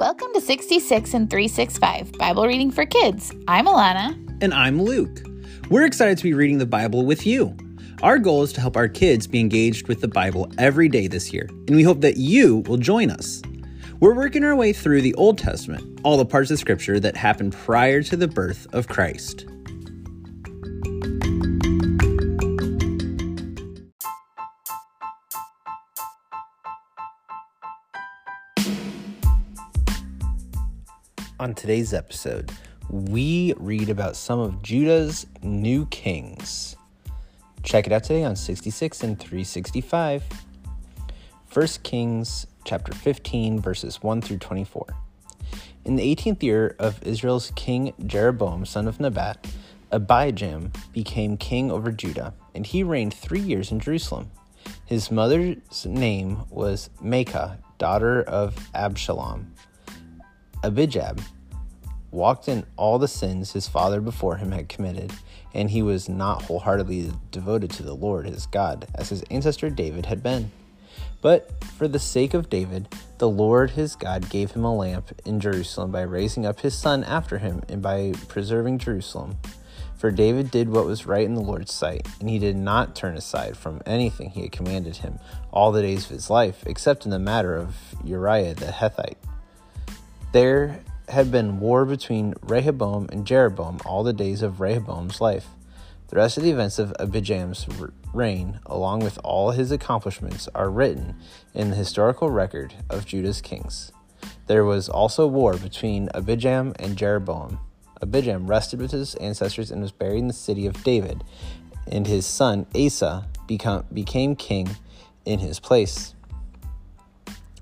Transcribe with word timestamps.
Welcome 0.00 0.28
to 0.32 0.40
66 0.40 1.12
in 1.12 1.28
365 1.28 2.12
Bible 2.12 2.46
Reading 2.46 2.70
for 2.70 2.86
Kids. 2.86 3.34
I'm 3.46 3.66
Alana. 3.66 4.16
And 4.40 4.54
I'm 4.54 4.80
Luke. 4.80 5.20
We're 5.68 5.84
excited 5.84 6.16
to 6.16 6.24
be 6.24 6.32
reading 6.32 6.56
the 6.56 6.64
Bible 6.64 7.04
with 7.04 7.26
you. 7.26 7.54
Our 8.02 8.18
goal 8.18 8.42
is 8.42 8.50
to 8.54 8.62
help 8.62 8.78
our 8.78 8.88
kids 8.88 9.26
be 9.26 9.40
engaged 9.40 9.88
with 9.88 10.00
the 10.00 10.08
Bible 10.08 10.50
every 10.56 10.88
day 10.88 11.06
this 11.06 11.34
year, 11.34 11.46
and 11.50 11.76
we 11.76 11.82
hope 11.82 12.00
that 12.00 12.16
you 12.16 12.60
will 12.60 12.78
join 12.78 13.10
us. 13.10 13.42
We're 14.00 14.14
working 14.14 14.42
our 14.42 14.56
way 14.56 14.72
through 14.72 15.02
the 15.02 15.12
Old 15.16 15.36
Testament, 15.36 16.00
all 16.02 16.16
the 16.16 16.24
parts 16.24 16.50
of 16.50 16.58
Scripture 16.58 16.98
that 16.98 17.14
happened 17.14 17.52
prior 17.52 18.02
to 18.04 18.16
the 18.16 18.26
birth 18.26 18.66
of 18.72 18.88
Christ. 18.88 19.44
On 31.40 31.54
today's 31.54 31.94
episode, 31.94 32.52
we 32.90 33.54
read 33.56 33.88
about 33.88 34.14
some 34.14 34.38
of 34.38 34.60
Judah's 34.60 35.26
new 35.42 35.86
kings. 35.86 36.76
Check 37.62 37.86
it 37.86 37.94
out 37.94 38.04
today 38.04 38.24
on 38.24 38.36
66 38.36 39.02
in 39.02 39.16
365. 39.16 40.22
1 41.50 41.66
Kings 41.82 42.46
chapter 42.66 42.92
15 42.92 43.58
verses 43.58 44.02
1 44.02 44.20
through 44.20 44.36
24. 44.36 44.84
In 45.86 45.96
the 45.96 46.14
18th 46.14 46.42
year 46.42 46.76
of 46.78 47.02
Israel's 47.02 47.52
king 47.56 47.94
Jeroboam, 48.04 48.66
son 48.66 48.86
of 48.86 49.00
Nebat, 49.00 49.50
Abijam 49.90 50.76
became 50.92 51.38
king 51.38 51.70
over 51.70 51.90
Judah, 51.90 52.34
and 52.54 52.66
he 52.66 52.82
reigned 52.82 53.14
3 53.14 53.40
years 53.40 53.72
in 53.72 53.80
Jerusalem. 53.80 54.30
His 54.84 55.10
mother's 55.10 55.86
name 55.86 56.42
was 56.50 56.90
Maacah, 57.02 57.56
daughter 57.78 58.20
of 58.24 58.68
Absalom. 58.74 59.54
Abijam 60.62 61.22
walked 62.10 62.48
in 62.48 62.66
all 62.76 62.98
the 62.98 63.08
sins 63.08 63.52
his 63.52 63.68
father 63.68 64.00
before 64.00 64.36
him 64.36 64.52
had 64.52 64.68
committed, 64.68 65.12
and 65.54 65.70
he 65.70 65.82
was 65.82 66.08
not 66.08 66.42
wholeheartedly 66.42 67.12
devoted 67.30 67.70
to 67.70 67.82
the 67.82 67.94
Lord 67.94 68.26
his 68.26 68.46
God, 68.46 68.86
as 68.94 69.08
his 69.08 69.22
ancestor 69.30 69.70
David 69.70 70.06
had 70.06 70.22
been. 70.22 70.50
But 71.22 71.64
for 71.64 71.86
the 71.86 71.98
sake 71.98 72.34
of 72.34 72.50
David, 72.50 72.88
the 73.18 73.28
Lord 73.28 73.70
his 73.70 73.94
God 73.94 74.30
gave 74.30 74.52
him 74.52 74.64
a 74.64 74.74
lamp 74.74 75.12
in 75.24 75.40
Jerusalem 75.40 75.92
by 75.92 76.02
raising 76.02 76.46
up 76.46 76.60
his 76.60 76.76
son 76.76 77.04
after 77.04 77.38
him 77.38 77.62
and 77.68 77.82
by 77.82 78.12
preserving 78.28 78.78
Jerusalem. 78.78 79.36
For 79.96 80.10
David 80.10 80.50
did 80.50 80.70
what 80.70 80.86
was 80.86 81.04
right 81.04 81.26
in 81.26 81.34
the 81.34 81.42
Lord's 81.42 81.74
sight, 81.74 82.08
and 82.20 82.30
he 82.30 82.38
did 82.38 82.56
not 82.56 82.96
turn 82.96 83.18
aside 83.18 83.56
from 83.56 83.82
anything 83.84 84.30
he 84.30 84.42
had 84.42 84.52
commanded 84.52 84.96
him 84.96 85.18
all 85.52 85.72
the 85.72 85.82
days 85.82 86.06
of 86.06 86.12
his 86.12 86.30
life, 86.30 86.64
except 86.66 87.04
in 87.04 87.10
the 87.10 87.18
matter 87.18 87.54
of 87.54 87.76
Uriah 88.02 88.54
the 88.54 88.72
Hittite. 88.72 89.18
There 90.32 90.80
had 91.08 91.32
been 91.32 91.58
war 91.58 91.84
between 91.84 92.34
Rehoboam 92.40 93.08
and 93.10 93.26
Jeroboam 93.26 93.80
all 93.84 94.04
the 94.04 94.12
days 94.12 94.42
of 94.42 94.60
Rehoboam's 94.60 95.20
life. 95.20 95.48
The 96.06 96.16
rest 96.16 96.36
of 96.36 96.44
the 96.44 96.52
events 96.52 96.78
of 96.78 96.92
Abijam's 97.00 97.66
reign, 98.14 98.60
along 98.66 99.00
with 99.00 99.18
all 99.24 99.50
his 99.50 99.72
accomplishments, 99.72 100.48
are 100.54 100.70
written 100.70 101.16
in 101.52 101.70
the 101.70 101.76
historical 101.76 102.30
record 102.30 102.74
of 102.88 103.06
Judah's 103.06 103.40
kings. 103.40 103.90
There 104.46 104.64
was 104.64 104.88
also 104.88 105.26
war 105.26 105.56
between 105.56 106.08
Abijam 106.14 106.76
and 106.78 106.96
Jeroboam. 106.96 107.58
Abijam 108.00 108.48
rested 108.48 108.80
with 108.80 108.92
his 108.92 109.16
ancestors 109.16 109.72
and 109.72 109.82
was 109.82 109.90
buried 109.90 110.18
in 110.18 110.28
the 110.28 110.32
city 110.32 110.64
of 110.66 110.84
David, 110.84 111.24
and 111.88 112.06
his 112.06 112.24
son 112.24 112.66
Asa 112.74 113.26
become, 113.48 113.84
became 113.92 114.36
king 114.36 114.76
in 115.24 115.40
his 115.40 115.58
place. 115.58 116.14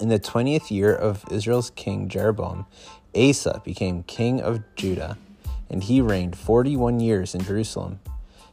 In 0.00 0.08
the 0.08 0.18
twentieth 0.18 0.70
year 0.70 0.94
of 0.94 1.26
Israel's 1.30 1.68
king 1.68 2.08
Jeroboam, 2.08 2.64
Asa 3.14 3.60
became 3.66 4.02
king 4.04 4.40
of 4.40 4.62
Judah, 4.74 5.18
and 5.68 5.84
he 5.84 6.00
reigned 6.00 6.38
forty 6.38 6.74
one 6.74 7.00
years 7.00 7.34
in 7.34 7.44
Jerusalem. 7.44 8.00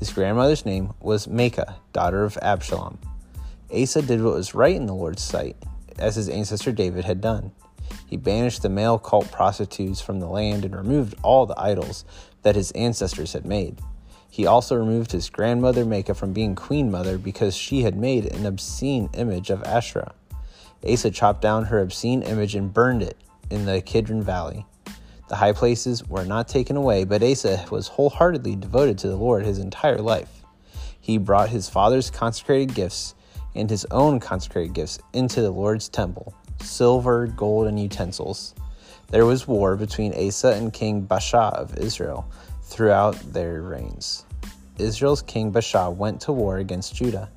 His 0.00 0.12
grandmother's 0.12 0.66
name 0.66 0.94
was 0.98 1.28
Maacah, 1.28 1.76
daughter 1.92 2.24
of 2.24 2.36
Absalom. 2.42 2.98
Asa 3.72 4.02
did 4.02 4.20
what 4.20 4.34
was 4.34 4.52
right 4.52 4.74
in 4.74 4.86
the 4.86 4.94
Lord's 4.94 5.22
sight, 5.22 5.56
as 5.96 6.16
his 6.16 6.28
ancestor 6.28 6.72
David 6.72 7.04
had 7.04 7.20
done. 7.20 7.52
He 8.04 8.16
banished 8.16 8.62
the 8.62 8.68
male 8.68 8.98
cult 8.98 9.30
prostitutes 9.30 10.00
from 10.00 10.18
the 10.18 10.26
land 10.26 10.64
and 10.64 10.74
removed 10.74 11.14
all 11.22 11.46
the 11.46 11.60
idols 11.60 12.04
that 12.42 12.56
his 12.56 12.72
ancestors 12.72 13.32
had 13.32 13.46
made. 13.46 13.80
He 14.28 14.44
also 14.44 14.74
removed 14.74 15.12
his 15.12 15.30
grandmother 15.30 15.84
Maacah 15.84 16.16
from 16.16 16.32
being 16.32 16.56
queen 16.56 16.90
mother 16.90 17.16
because 17.16 17.54
she 17.54 17.82
had 17.82 17.96
made 17.96 18.26
an 18.26 18.44
obscene 18.44 19.08
image 19.14 19.50
of 19.50 19.62
Asherah. 19.62 20.14
Asa 20.86 21.10
chopped 21.10 21.42
down 21.42 21.64
her 21.64 21.80
obscene 21.80 22.22
image 22.22 22.54
and 22.54 22.72
burned 22.72 23.02
it 23.02 23.16
in 23.50 23.64
the 23.64 23.80
Kidron 23.80 24.22
Valley. 24.22 24.66
The 25.28 25.36
high 25.36 25.52
places 25.52 26.06
were 26.08 26.24
not 26.24 26.48
taken 26.48 26.76
away, 26.76 27.04
but 27.04 27.22
Asa 27.22 27.66
was 27.70 27.88
wholeheartedly 27.88 28.56
devoted 28.56 28.98
to 28.98 29.08
the 29.08 29.16
Lord 29.16 29.44
his 29.44 29.58
entire 29.58 29.98
life. 29.98 30.42
He 31.00 31.18
brought 31.18 31.50
his 31.50 31.68
father's 31.68 32.10
consecrated 32.10 32.74
gifts 32.74 33.14
and 33.54 33.68
his 33.68 33.86
own 33.90 34.20
consecrated 34.20 34.72
gifts 34.74 34.98
into 35.12 35.40
the 35.40 35.50
Lord's 35.50 35.88
temple 35.88 36.34
silver, 36.60 37.26
gold, 37.28 37.66
and 37.66 37.78
utensils. 37.78 38.54
There 39.10 39.24
was 39.24 39.48
war 39.48 39.76
between 39.76 40.12
Asa 40.14 40.48
and 40.54 40.72
King 40.72 41.06
Baasha 41.06 41.52
of 41.54 41.76
Israel 41.78 42.30
throughout 42.62 43.14
their 43.32 43.62
reigns. 43.62 44.24
Israel's 44.78 45.22
king 45.22 45.50
Baasha 45.52 45.94
went 45.94 46.20
to 46.22 46.32
war 46.32 46.58
against 46.58 46.94
Judah. 46.94 47.30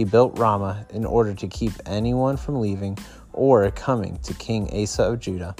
He 0.00 0.04
built 0.04 0.38
Ramah 0.38 0.86
in 0.94 1.04
order 1.04 1.34
to 1.34 1.46
keep 1.46 1.72
anyone 1.84 2.38
from 2.38 2.58
leaving 2.58 2.96
or 3.34 3.70
coming 3.70 4.18
to 4.22 4.32
King 4.32 4.66
Asa 4.72 5.02
of 5.02 5.20
Judah. 5.20 5.54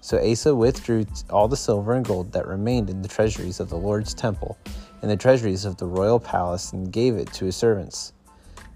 So 0.00 0.18
Asa 0.18 0.52
withdrew 0.56 1.06
all 1.30 1.46
the 1.46 1.56
silver 1.56 1.94
and 1.94 2.04
gold 2.04 2.32
that 2.32 2.48
remained 2.48 2.90
in 2.90 3.00
the 3.00 3.06
treasuries 3.06 3.60
of 3.60 3.70
the 3.70 3.76
Lord's 3.76 4.12
temple 4.12 4.58
and 5.02 5.08
the 5.08 5.16
treasuries 5.16 5.64
of 5.64 5.76
the 5.76 5.86
royal 5.86 6.18
palace 6.18 6.72
and 6.72 6.92
gave 6.92 7.14
it 7.14 7.32
to 7.34 7.44
his 7.44 7.54
servants. 7.54 8.12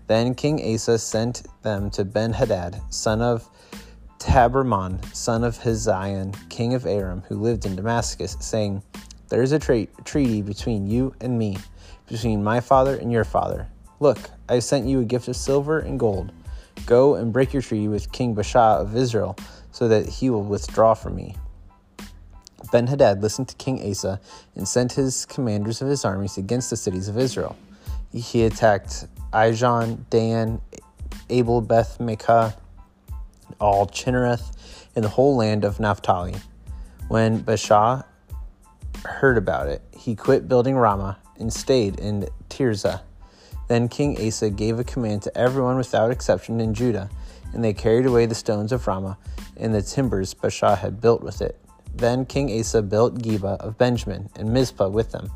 Then 0.07 0.33
King 0.33 0.75
Asa 0.75 0.97
sent 0.97 1.43
them 1.63 1.91
to 1.91 2.05
Ben 2.05 2.33
Hadad, 2.33 2.81
son 2.91 3.21
of 3.21 3.51
Tabrimmon, 4.21 5.05
son 5.13 5.43
of 5.43 5.59
Hezion, 5.59 6.37
king 6.51 6.73
of 6.75 6.87
Aram, 6.87 7.25
who 7.29 7.35
lived 7.35 7.67
in 7.67 7.75
Damascus, 7.75 8.37
saying, 8.39 8.81
There 9.29 9.43
is 9.43 9.51
a 9.51 9.59
tra- 9.59 9.87
treaty 10.05 10.41
between 10.41 10.87
you 10.87 11.17
and 11.21 11.37
me, 11.37 11.57
between 12.07 12.45
my 12.45 12.61
father 12.61 12.95
and 12.95 13.11
your 13.11 13.25
father. 13.25 13.67
Look, 14.01 14.19
I 14.49 14.61
sent 14.61 14.87
you 14.87 15.01
a 15.01 15.05
gift 15.05 15.29
of 15.29 15.37
silver 15.37 15.79
and 15.79 16.01
gold. 16.01 16.33
Go 16.87 17.17
and 17.17 17.35
break 17.35 17.53
your 17.53 17.61
treaty 17.61 17.87
with 17.87 18.11
King 18.13 18.35
Baasha 18.35 18.81
of 18.81 18.97
Israel, 18.97 19.37
so 19.73 19.89
that 19.89 20.09
he 20.09 20.31
will 20.31 20.43
withdraw 20.43 20.95
from 20.95 21.17
me. 21.17 21.37
Ben 22.73 22.87
Hadad 22.87 23.21
listened 23.21 23.49
to 23.49 23.55
King 23.57 23.91
Asa 23.91 24.19
and 24.57 24.67
sent 24.67 24.93
his 24.93 25.27
commanders 25.27 25.83
of 25.83 25.89
his 25.89 26.03
armies 26.07 26.39
against 26.39 26.71
the 26.71 26.79
cities 26.79 27.09
of 27.09 27.19
Israel. 27.19 27.57
He 28.11 28.45
attacked 28.45 29.07
Ijon, 29.35 30.09
Dan, 30.09 30.63
Abel 31.29 31.61
Beth 31.61 31.99
Maacah, 31.99 32.55
all 33.61 33.87
Chinnereth, 33.87 34.53
and 34.97 35.05
the 35.05 35.11
whole 35.11 35.37
land 35.37 35.63
of 35.63 35.79
Naphtali. 35.79 36.37
When 37.09 37.43
Baasha 37.43 38.05
heard 39.05 39.37
about 39.37 39.69
it, 39.69 39.83
he 39.95 40.15
quit 40.15 40.49
building 40.49 40.77
Ramah 40.77 41.19
and 41.39 41.53
stayed 41.53 42.01
in 42.01 42.27
Tirzah. 42.49 43.03
Then 43.71 43.87
King 43.87 44.19
Asa 44.27 44.51
gave 44.51 44.81
a 44.81 44.85
command 44.85 45.23
to 45.23 45.39
everyone 45.39 45.77
without 45.77 46.11
exception 46.11 46.61
in 46.61 46.75
Judah, 46.75 47.09
and 47.53 47.63
they 47.63 47.73
carried 47.73 48.05
away 48.05 48.27
the 48.27 48.35
stones 48.35 48.73
of 48.73 48.85
Ramah 48.85 49.17
and 49.57 49.73
the 49.73 49.81
timbers 49.81 50.35
Baasha 50.35 50.77
had 50.77 51.01
built 51.01 51.23
with 51.23 51.41
it. 51.41 51.57
Then 51.95 52.27
King 52.27 52.59
Asa 52.59 52.83
built 52.83 53.23
Geba 53.23 53.59
of 53.59 53.79
Benjamin 53.79 54.29
and 54.35 54.53
Mizpah 54.53 54.89
with 54.89 55.13
them. 55.13 55.31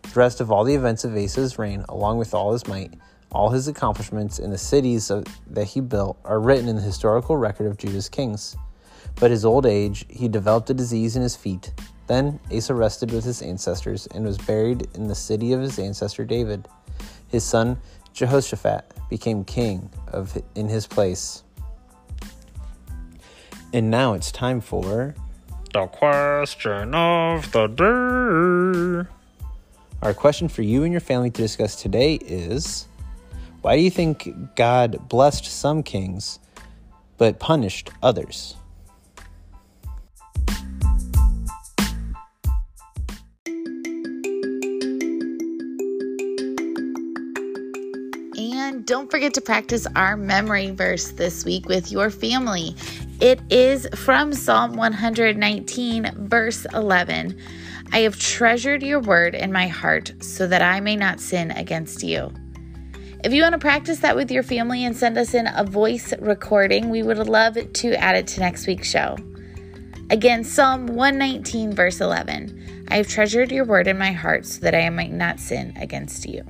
The 0.00 0.18
rest 0.18 0.40
of 0.40 0.50
all 0.50 0.64
the 0.64 0.74
events 0.74 1.04
of 1.04 1.14
Asa's 1.14 1.58
reign, 1.58 1.84
along 1.90 2.16
with 2.16 2.32
all 2.32 2.54
his 2.54 2.66
might, 2.66 2.94
all 3.30 3.50
his 3.50 3.68
accomplishments, 3.68 4.38
and 4.38 4.50
the 4.50 4.56
cities 4.56 5.12
that 5.50 5.66
he 5.66 5.80
built, 5.82 6.16
are 6.24 6.40
written 6.40 6.70
in 6.70 6.76
the 6.76 6.80
historical 6.80 7.36
record 7.36 7.66
of 7.66 7.76
Judah's 7.76 8.08
kings. 8.08 8.56
But 9.16 9.30
his 9.30 9.44
old 9.44 9.66
age, 9.66 10.06
he 10.08 10.26
developed 10.26 10.70
a 10.70 10.74
disease 10.74 11.16
in 11.16 11.22
his 11.22 11.36
feet. 11.36 11.70
Then 12.06 12.40
Asa 12.50 12.74
rested 12.74 13.12
with 13.12 13.24
his 13.24 13.42
ancestors 13.42 14.06
and 14.06 14.24
was 14.24 14.38
buried 14.38 14.88
in 14.94 15.06
the 15.06 15.14
city 15.14 15.52
of 15.52 15.60
his 15.60 15.78
ancestor 15.78 16.24
David. 16.24 16.66
His 17.28 17.44
son 17.44 17.78
Jehoshaphat 18.12 18.92
became 19.10 19.44
king 19.44 19.90
of 20.08 20.40
in 20.54 20.68
his 20.68 20.86
place. 20.86 21.42
And 23.72 23.90
now 23.90 24.14
it's 24.14 24.30
time 24.30 24.60
for 24.60 25.14
the 25.72 25.86
question 25.86 26.94
of 26.94 27.50
the 27.50 27.66
day. 27.66 29.10
Our 30.00 30.14
question 30.14 30.48
for 30.48 30.62
you 30.62 30.84
and 30.84 30.92
your 30.92 31.00
family 31.00 31.30
to 31.30 31.42
discuss 31.42 31.74
today 31.74 32.14
is 32.14 32.86
why 33.62 33.76
do 33.76 33.82
you 33.82 33.90
think 33.90 34.54
God 34.54 35.08
blessed 35.08 35.46
some 35.46 35.82
kings 35.82 36.38
but 37.16 37.40
punished 37.40 37.90
others? 38.02 38.54
Don't 48.84 49.10
forget 49.10 49.32
to 49.32 49.40
practice 49.40 49.86
our 49.96 50.14
memory 50.14 50.70
verse 50.70 51.12
this 51.12 51.44
week 51.44 51.66
with 51.66 51.90
your 51.90 52.10
family. 52.10 52.76
It 53.18 53.40
is 53.48 53.88
from 53.94 54.34
Psalm 54.34 54.74
119, 54.74 56.28
verse 56.28 56.66
11. 56.74 57.40
I 57.92 58.00
have 58.00 58.18
treasured 58.18 58.82
your 58.82 59.00
word 59.00 59.34
in 59.34 59.52
my 59.52 59.68
heart 59.68 60.12
so 60.20 60.46
that 60.48 60.60
I 60.60 60.80
may 60.80 60.96
not 60.96 61.20
sin 61.20 61.50
against 61.52 62.02
you. 62.02 62.30
If 63.24 63.32
you 63.32 63.40
want 63.40 63.54
to 63.54 63.58
practice 63.58 64.00
that 64.00 64.16
with 64.16 64.30
your 64.30 64.42
family 64.42 64.84
and 64.84 64.94
send 64.94 65.16
us 65.16 65.32
in 65.32 65.46
a 65.46 65.64
voice 65.64 66.12
recording, 66.18 66.90
we 66.90 67.02
would 67.02 67.16
love 67.16 67.56
to 67.72 67.94
add 67.94 68.16
it 68.16 68.26
to 68.28 68.40
next 68.40 68.66
week's 68.66 68.90
show. 68.90 69.16
Again, 70.10 70.44
Psalm 70.44 70.88
119, 70.88 71.72
verse 71.72 72.02
11. 72.02 72.86
I 72.90 72.96
have 72.98 73.08
treasured 73.08 73.50
your 73.50 73.64
word 73.64 73.86
in 73.86 73.96
my 73.96 74.12
heart 74.12 74.44
so 74.44 74.60
that 74.60 74.74
I 74.74 74.90
might 74.90 75.12
not 75.12 75.40
sin 75.40 75.72
against 75.76 76.28
you. 76.28 76.44